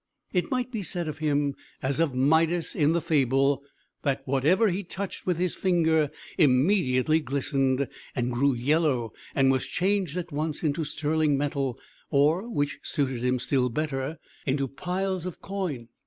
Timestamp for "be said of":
0.71-1.19